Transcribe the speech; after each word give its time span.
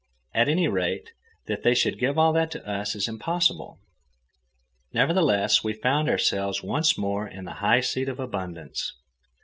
At 0.33 0.49
any 0.49 0.67
rate, 0.67 1.11
that 1.45 1.61
they 1.61 1.75
should 1.75 1.99
give 1.99 2.17
all 2.17 2.33
that 2.33 2.49
to 2.53 2.67
us 2.67 2.95
is 2.95 3.07
impossible." 3.07 3.77
Nevertheless 4.93 5.63
we 5.63 5.73
found 5.73 6.09
ourselves 6.09 6.63
once 6.63 6.97
more 6.97 7.27
in 7.27 7.45
the 7.45 7.53
high 7.61 7.81
seat 7.81 8.09
of 8.09 8.19
abundance. 8.19 8.93